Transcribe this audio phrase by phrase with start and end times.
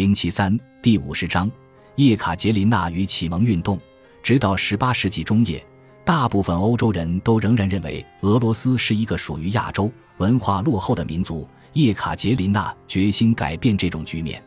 [0.00, 1.50] 零七三第五十章：
[1.96, 3.78] 叶卡捷琳娜与启蒙运动。
[4.22, 5.62] 直到十八世纪中叶，
[6.06, 11.46] 大部分欧洲人都仍然认为俄罗斯是一个属于亚洲、文化落后的民族。
[11.74, 14.42] 叶卡捷琳娜决心改变这种局面。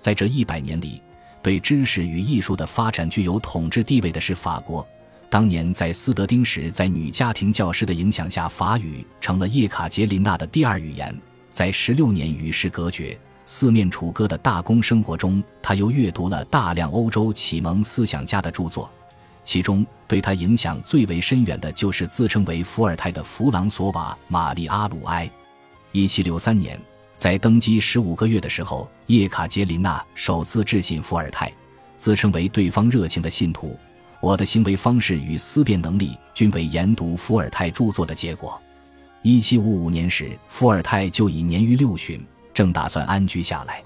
[0.00, 1.02] 在这一百年里，
[1.42, 4.88] 对知识与艺术的发展具有统治地位的是法国。
[5.28, 11.14] 当年在斯德丁时，在女家庭教师的影响下，法语成了叶卡捷琳娜的第二语言。
[11.50, 13.18] 在十六年与世隔绝、
[13.48, 18.90] 四面楚歌的大公生活中，他又阅读了大量欧洲启蒙思想家的著作，
[19.44, 25.30] 其中对他影响最为深远的就是自称为伏尔泰的弗朗索瓦·玛丽阿鲁埃。
[25.92, 26.78] 一七六三年，
[27.16, 31.50] 在登基十五个月的时候，叶卡捷琳娜首次致信伏尔泰，
[31.96, 33.78] 自称为对方热情的信徒。
[34.20, 38.60] 我的行为方式与思辨能力均为研读伏尔泰著作的结果。
[39.22, 42.20] 一七五五年时，伏尔泰就已年逾六旬，
[42.56, 43.84] 正打算安居下来。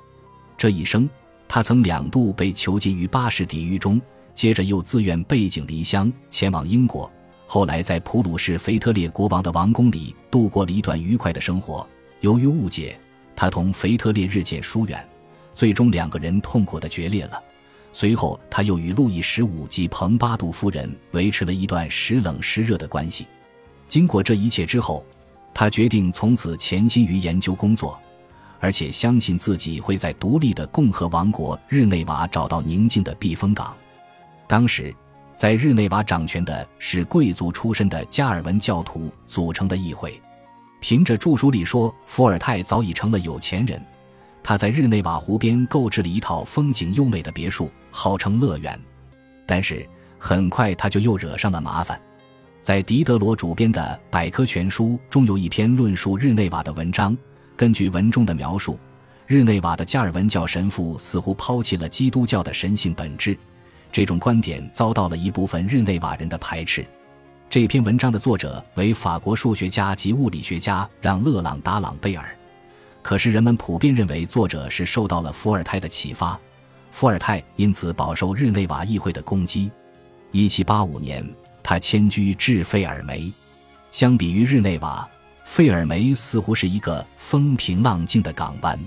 [0.56, 1.10] 这一生，
[1.48, 4.00] 他曾两度被囚禁于巴士底狱中，
[4.32, 7.10] 接着又自愿背井离乡前往英国。
[7.48, 11.84] 后来在普鲁士腓特烈国王的王宫里度过了一段愉快的生活。
[12.20, 12.96] 由于误解，
[13.34, 15.04] 他同腓特烈日渐疏远，
[15.52, 17.42] 最终两个人痛苦的决裂了。
[17.92, 23.26] 随后，他又与路易十五及蓬巴杜夫人维持了一段时冷时热的关系。
[23.88, 25.04] 经过这一切之后，
[25.52, 27.98] 他决定从此潜心于研究工作，
[28.60, 33.74] 而且相信自己会在独立的共和王国日内瓦找到宁静的避风港。
[34.46, 34.94] 当时，
[35.34, 40.20] 在日内瓦掌权的是贵族出身的加尔文教徒组成的议会。
[40.80, 43.82] 凭着著书里说，伏尔泰早已成了有钱人。
[44.42, 48.78] 他在日内瓦湖边购置了一套风景优美的别墅，号称乐园。
[49.46, 49.86] 但是
[50.18, 52.00] 很快他就又惹上了麻烦。
[52.60, 57.16] 在狄德罗主编的《百科全书》中有一篇论述日内瓦的文章。
[57.60, 58.78] 根据文中的描述，
[59.26, 63.36] 日内瓦的加尔文教神父似乎抛弃了基督教的神性本质。
[63.92, 66.82] 这种观点遭到了一部分日内瓦人的排斥。
[67.50, 72.34] 这篇文章的作者为法国数学家及物理学家让·勒朗达·朗贝尔。
[73.02, 76.40] 可是人们普遍认为作者是受到了伏尔泰的启发，
[76.90, 79.70] 伏尔泰因此饱受日内瓦议会的攻击。
[80.32, 81.22] 一七八五年，
[81.62, 83.30] 他迁居至费尔梅。
[83.90, 85.06] 相比于日内瓦，
[85.50, 88.78] 费尔梅似乎是一个风平浪静的港湾。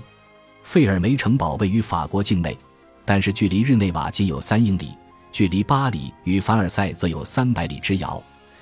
[0.62, 2.56] 费尔梅城堡位于法国境内，
[3.04, 4.96] 但是距离日内瓦仅有三英里，
[5.30, 8.20] 距离巴黎与凡尔赛则有三百里之遥。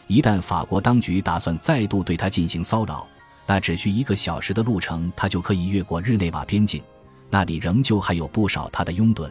[0.08, 3.06] 一旦法国当局打算再度对他进行骚扰，
[3.46, 6.82] 那只需一个小时的路程，他就可以越过日内瓦边境，
[7.30, 9.30] 那里仍旧还有不少他的拥趸。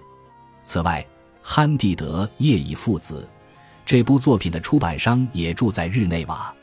[0.64, 1.06] 此外，
[1.44, 3.28] 憨蒂德叶以父子
[3.86, 6.56] 这部作品的出版商也住在日内瓦。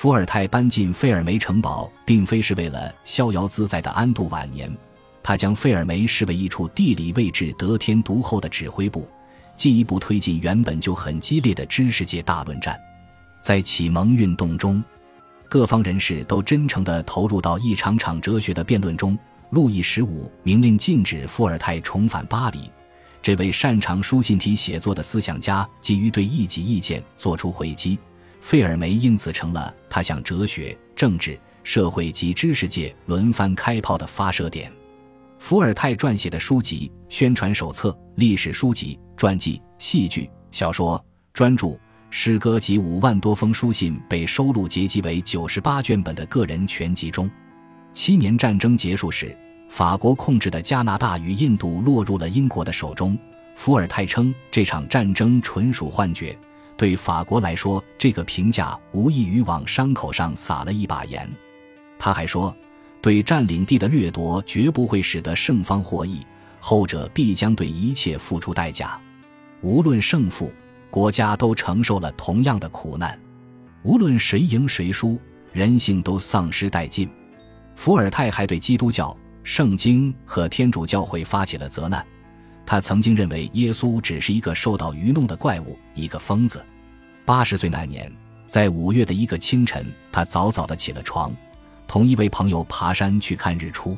[0.00, 4.74] 伏尔泰搬进费尔梅城堡，并非是为了逍遥自在的安度晚年，
[5.22, 9.06] 他将费尔梅视为一处地理位置得天独厚的指挥部，
[9.58, 12.80] 进一步推进原本就很激烈的知识界大论战。
[13.42, 14.82] 在启蒙运动中。
[15.50, 19.18] 各方人士都真诚地投入到一场场哲学的辩论中。
[19.50, 22.70] 路易十五明令禁止伏尔泰重返巴黎。
[23.20, 27.98] 这位擅长书信体写作的思想家急于对异己意见作出回击，
[28.40, 34.72] 费尔梅因此成了他向哲学、政治、社会及知识界轮番开炮的发射点。
[35.38, 41.02] 伏尔泰撰写的书籍、宣传手册、历史书籍、传记、戏剧、小说、
[41.32, 41.78] 专著。
[42.12, 47.30] 诗歌及五万多封书信被收录结集为九十八卷本的个人全集中。
[47.92, 49.36] 七年战争结束时，
[49.68, 53.16] 法国控制的加拿大与印度落入了英国的手中。
[53.54, 56.36] 伏尔泰称这场战争纯属幻觉。
[56.80, 61.30] 对法国来说，这个评价无异于往伤口上撒了一把盐。
[61.98, 62.56] 他还说，
[63.02, 66.24] 对占领地的掠夺绝不会使得胜方获益，
[66.58, 68.98] 后者必将对一切付出代价，
[69.60, 70.50] 无论胜负。
[70.88, 73.20] 国家都承受了同样的苦难，
[73.82, 75.20] 无论谁赢谁输，
[75.52, 77.06] 人性都丧失殆尽。
[77.76, 79.14] 伏尔泰还对基督教、
[79.44, 82.02] 圣经和天主教会发起了责难。
[82.64, 86.64] 他曾经认为耶稣只是一个受到愚弄的怪物，一个疯子。
[87.30, 88.12] 八十岁那年，
[88.48, 91.32] 在五月的一个清晨，他早早的起了床，
[91.86, 93.96] 同一位朋友爬山去看日出。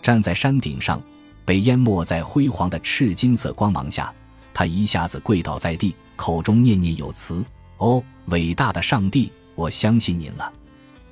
[0.00, 0.98] 站在山顶上，
[1.44, 4.10] 被淹没在辉煌的赤金色光芒下，
[4.54, 5.94] 他一下子跪倒在地。
[6.16, 7.44] 口中念念有词
[7.76, 10.50] ：“哦，伟大的上帝，我相信您了。”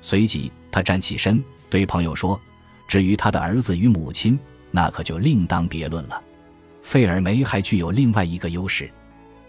[0.01, 2.41] 随即，他站起身，对朋友说
[2.89, 4.39] ：“至于他的儿子与母亲，
[4.71, 6.19] 那可就另当别论了。”
[6.81, 8.89] 费尔梅还具有另外一个优势，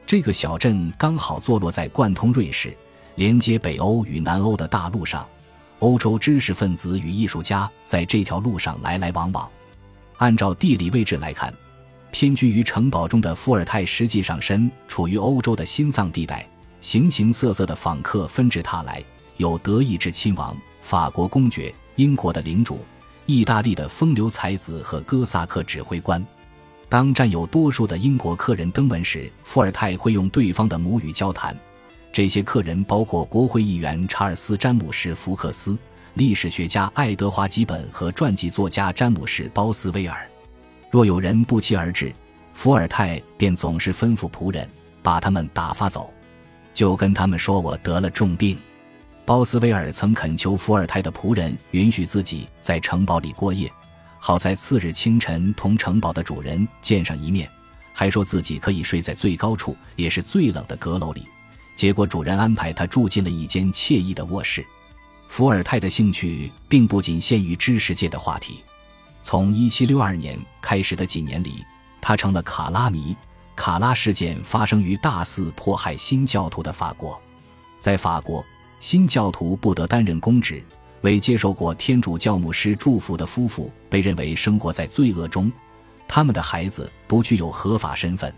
[0.06, 2.76] 这个小镇刚好坐落在贯通瑞士、
[3.14, 5.26] 连接北欧与南欧的大路上，
[5.78, 9.48] 欧洲知识分子与艺术家在这条路上来来往往。
[10.18, 11.52] 按照地理位置来看，
[12.10, 16.46] 偏居于城堡中的伏尔泰实际上身处于欧洲的心脏地带，
[16.80, 19.02] 形形色色的访客纷至沓来，
[19.38, 22.78] 有德意志亲王、法国公爵、英国的领主、
[23.24, 26.24] 意大利的风流才子和哥萨克指挥官。
[26.92, 31.58] 当占有多数的英国客人登门时，伏尔泰会用对方的母语交谈。
[32.12, 35.74] 这些客人包括国会议员查尔斯·詹姆士·福克斯、
[36.12, 40.28] 历史学家爱德华·吉本和传记作家詹姆士·鲍斯威尔。
[40.90, 42.12] 若有人不期而至，
[42.52, 44.68] 伏尔泰便总是吩咐仆人
[45.02, 46.12] 把他们打发走，
[46.74, 48.58] 就跟他们说：“我得了重病。”
[49.24, 53.72] 鲍斯威尔曾恳求伏尔泰的仆人允许自己在城堡里过夜，
[54.24, 57.50] 好在次日清晨同城堡的主人见上一面，
[57.92, 61.26] 还说自己可以睡在最高处，也是最冷的阁楼里。
[61.74, 64.64] 结果主人安排他住进了一间惬意的卧室。
[65.26, 68.60] 伏尔泰的兴趣并不仅限于知识界的话题。
[69.24, 71.64] 从1762年开始的几年里，
[72.00, 73.16] 他成了卡拉迷。
[73.56, 77.20] 卡拉事件发生于大肆迫害新教徒的法国，
[77.80, 78.44] 在法国，
[78.78, 80.62] 新教徒不得担任公职。
[81.02, 85.52] 未接受过天主教牧师祝福的夫妇被认为生活在罪恶中，
[86.08, 88.32] 他们的孩子不具有合法身份。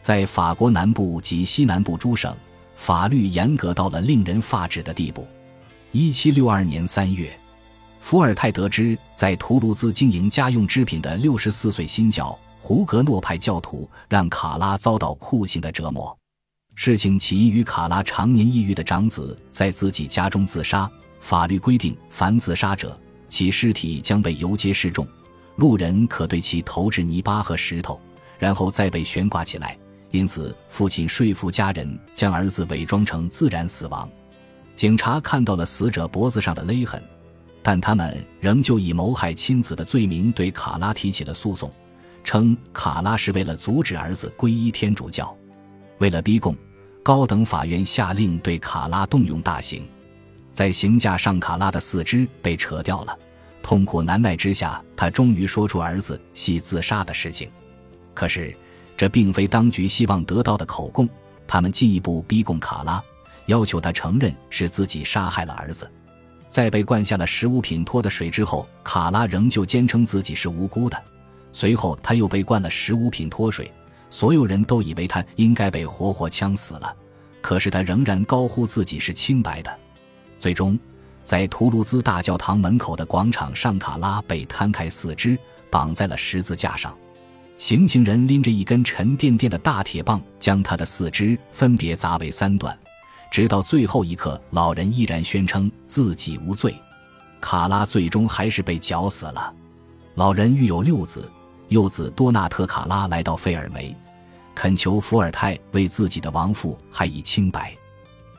[0.00, 2.34] 在法国南部及西南部诸省，
[2.76, 5.26] 法律严格到了令人发指的地步。
[5.92, 7.30] 1762年3月。
[8.00, 16.16] 伏尔泰得知，在图卢兹经营家用织品的六十四岁新教胡格诺派教徒让卡拉遭到酷刑的折磨。
[16.76, 20.88] 事情起因于卡拉常年抑郁的长子在自己家中自杀。
[21.20, 22.98] 法律规定，凡自杀者，
[23.28, 25.06] 其尸体将被游街示众，
[25.56, 28.00] 路人可对其投掷泥巴和石头，
[28.38, 29.76] 然后再被悬挂起来。
[30.10, 34.08] 因此，父亲说服家人将儿子伪装成自然死亡。
[34.74, 37.02] 警察看到了死者脖子上的勒痕。
[37.62, 41.68] 但他们仍旧以谋害亲子的罪名对卡拉提起了诉讼，
[42.22, 45.36] 称卡拉是为了阻止儿子皈依天主教。
[45.98, 46.54] 为了逼供，
[47.02, 49.84] 高等法院下令对卡拉动用大刑。
[50.56, 53.18] 在刑架上，卡拉的四肢被扯掉了。
[53.62, 57.50] 痛苦难耐之下，他终于说出儿子系自杀的事情。
[58.14, 58.56] 可是，
[58.96, 61.06] 这并非当局希望得到的口供。
[61.46, 63.04] 他们进一步逼供卡拉，
[63.44, 65.86] 要求他承认是自己杀害了儿子。
[66.48, 70.96] 在被灌下了十五品脱的水之后，卡拉仍旧坚称自己是无辜的。
[71.52, 73.70] 随后，他又被灌了十五品脱水，
[74.08, 76.96] 所有人都以为他应该被活活呛死了。
[77.42, 79.78] 可是他仍然高呼自己是清白的。
[80.38, 80.78] 最终，
[81.24, 85.38] 在图卢兹大教堂门口的广场上，卡拉被摊开四肢，
[85.70, 86.94] 绑在了十字架上。
[87.58, 92.78] 行刑人拎着一根沉甸甸的大铁棒，将他的四肢分别砸为三段。
[93.30, 96.74] 直到最后一刻，老人依然宣称自己无罪。
[97.40, 99.52] 卡拉最终还是被绞死了。
[100.14, 101.30] 老人育有六子，
[101.68, 103.96] 幼子多纳特·卡拉来到费尔梅，
[104.54, 107.74] 恳求伏尔泰为自己的亡父还以清白。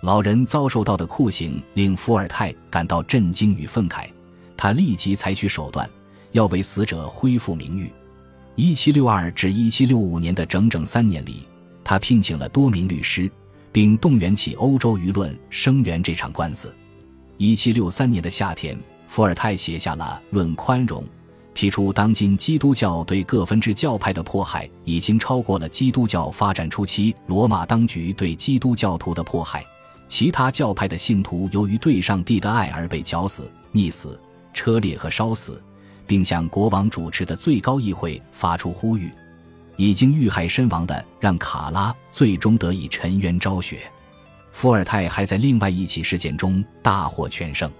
[0.02, 4.08] 老人遭受到的酷刑令伏尔泰感到震惊与愤慨，
[4.56, 5.90] 他立即采取手段，
[6.32, 7.92] 要为死者恢复名誉。
[8.56, 11.44] 一七六二至一七六五年的整整三年里，
[11.84, 13.30] 他聘请了多名律师。
[13.70, 16.74] 并动员起欧洲舆论声援这场官司。
[17.38, 21.04] 一七六三年的夏天，伏尔泰写下了《论宽容》，
[21.54, 29.64] 提出当今基督教对各分支教派的迫害已经超过了基督教发展初期罗马当局对基督教徒的迫害。
[30.08, 34.20] 其他教派的信徒由于对上帝的爱而被绞死、溺死、
[34.54, 35.62] 车裂和烧死，
[36.06, 39.12] 并向国王主持的最高议会发出呼吁。
[39.76, 43.80] 已经遇害身亡的，让卡拉最终得以沉冤昭雪。
[44.52, 47.72] 伏尔泰还在另外一起事件中大获全胜。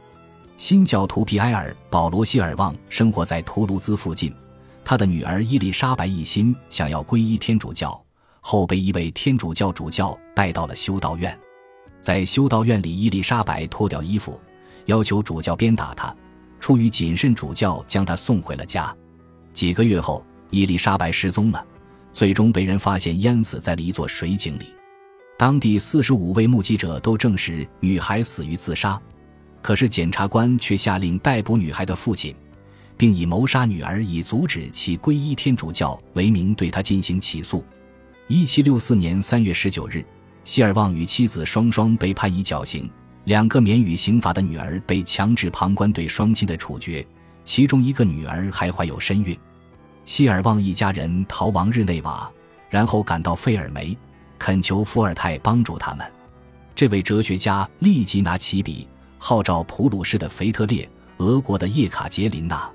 [0.58, 4.32] 新教徒皮埃尔·保罗·希尔旺生活在图卢兹附近，
[4.86, 8.00] 他的女儿伊丽莎白一心想要皈依天主教，
[8.42, 11.36] 后被一位天主教主教带到了修道院。
[12.00, 14.40] 在修道院里，伊丽莎白脱掉衣服，
[14.86, 16.16] 要求主教鞭打她。
[16.60, 18.96] 出于谨慎，主教将她送回了家。
[19.54, 21.66] 几个月后，伊丽莎白失踪了。
[22.14, 24.66] 最终被人发现淹死在了一座水井里，
[25.38, 29.00] 当地四十五位目击者都证实女孩死于自杀，
[29.62, 32.34] 可是检察官却下令逮捕女孩的父亲，
[32.98, 37.64] 并以谋杀女儿以阻止其皈依天主教为名对他进行起诉。
[38.28, 40.04] 一七六四年三月十九日，
[40.48, 42.90] 希尔旺与妻子双双被判以绞刑，
[43.26, 47.06] 两个免予刑罚的女儿被强制旁观对双亲的处决，
[47.44, 49.38] 其中一个女儿还怀有身孕。
[50.06, 52.32] 希尔旺一家人逃亡日内瓦，
[52.70, 53.96] 然后赶到费尔梅，
[54.40, 56.14] 恳求伏尔泰帮助他们。
[56.74, 58.88] 这位哲学家立即拿起笔，
[59.18, 62.72] 号召普鲁士的腓特烈、俄国的叶卡捷琳娜、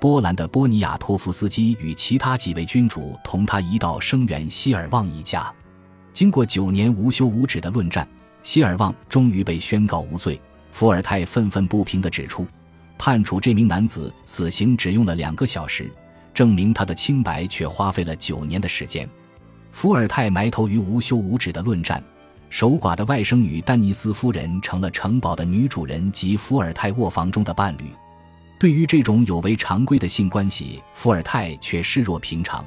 [0.00, 5.54] 波兰的波尼亚托夫斯基与其他几位君主同他一道声援希尔旺一家。
[6.12, 8.06] 经过九年无休无止的论战，
[8.42, 10.40] 希尔旺终于被宣告无罪。
[10.70, 12.46] 伏尔泰愤愤不平地指出，
[12.98, 15.90] 判处这名男子死刑只用了两个小时，
[16.32, 19.08] 证明他的清白却花费了九年的时间。
[19.70, 22.02] 伏尔泰埋头于无休无止的论战，
[22.50, 27.84] 守寡的外甥女丹尼斯夫人成了城堡的女主人及伏尔泰卧房中的伴侣。
[28.58, 32.64] 对于这种有违常规的性关系，伏尔泰却视若平常。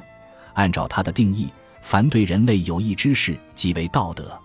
[0.53, 1.49] 按照他的定义。
[1.85, 4.35] 凡对人类有益之事，即为道德。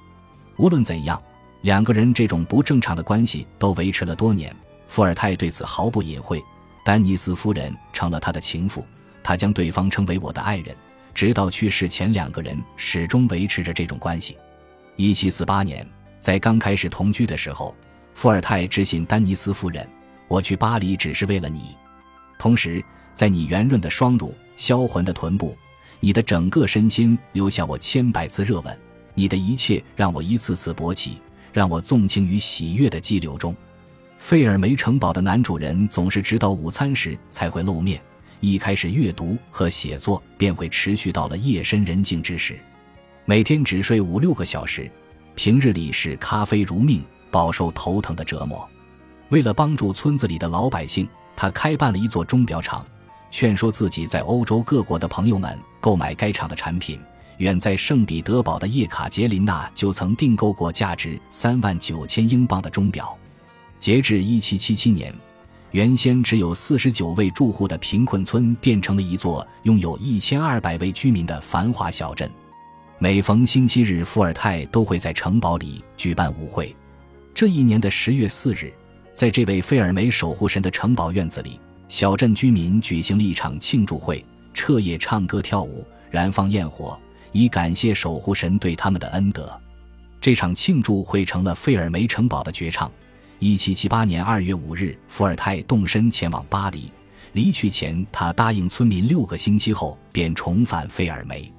[0.59, 1.21] 无论怎样，
[1.63, 4.55] 两个人这种不正常的关系都维持了多年。
[4.89, 6.45] 伏尔泰对此毫不隐晦。
[6.85, 8.85] 丹尼斯夫人成了他的情妇，
[9.23, 10.77] 他将对方称为我的爱人，
[11.15, 14.37] 直到去世前，两个人始终维持着这种关系。
[14.97, 17.75] 一七四八年，在刚开始同居的时候，
[18.13, 19.89] 伏尔泰致信丹尼斯夫人
[20.29, 21.75] ：“我去巴黎只是为了你。
[22.39, 25.57] 同时，在你圆润的双乳、销魂的臀部。”
[26.01, 28.79] 你的整个身心留下我千百次热吻，
[29.15, 31.19] 你的一切让我一次次勃起，
[31.53, 33.55] 让我纵情于喜悦的激流中。
[34.17, 38.01] 费尔梅城堡的男主人总是直到午餐时才会露面，
[38.41, 42.59] 一开始阅读和写作便会持续到了夜深人静之时，
[43.27, 44.91] 每天只睡五六个小时，
[45.35, 48.67] 平日里视咖啡如命，饱受头疼的折磨。
[49.29, 52.85] 为了帮助村子里的老百姓，他开办了一座钟表厂。
[53.31, 56.99] 劝说自己在欧洲各国的朋友们购买该厂的产品。
[57.39, 63.17] 远在圣彼得堡的叶卡捷琳娜就曾订购过价值三万九千英镑的钟表。
[63.79, 65.11] 截至一七七七年，
[65.71, 72.31] 原先只有四十九位住户的贫困村变成了一座拥有一千二百位居民的繁华小镇。
[72.99, 76.77] 每逢星期日，伏尔泰都会在城堡里举办舞会。
[77.33, 78.71] 这一年的十月四日，
[79.15, 81.59] 在这位费尔梅守护神的城堡院子里。
[81.91, 86.97] 小镇居民举行了一场庆祝会，彻夜唱歌跳舞，燃放焰火，
[87.33, 89.61] 以感谢守护神对他们的恩德。
[90.21, 92.89] 这场庆祝会成了费尔梅城堡的绝唱。
[93.41, 96.93] 一七七八年二月五日，伏尔泰动身前往巴黎。
[97.33, 101.53] 离去前，他答应村民，六个星期后便重返费尔梅。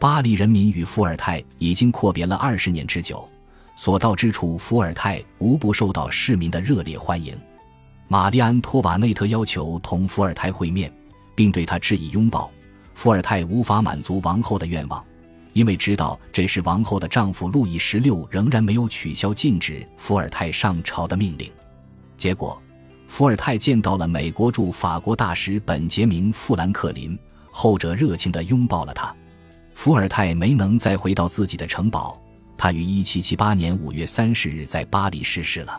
[0.00, 3.28] 巴黎人民与伏尔泰已经阔别了二十年之久，
[3.76, 7.32] 所到之处，伏尔泰无不受到市民的热烈欢迎。
[8.10, 10.90] 玛丽安·托瓦内特要求同伏尔泰会面，
[11.34, 12.50] 并对他致以拥抱。
[12.94, 15.04] 伏尔泰无法满足王后的愿望，
[15.52, 21.52] 因为知道这时王后的丈夫路易十六仍然没有取消禁止伏尔泰上朝的命令。
[22.16, 22.60] 结果，
[23.06, 27.16] 伏尔泰见到了美国驻法国大使本杰明·富兰克林，
[27.50, 29.14] 后者热情地拥抱了他。
[29.74, 32.18] 伏尔泰没能再回到自己的城堡，
[32.56, 35.78] 他于1778年5月30日在巴黎逝世了。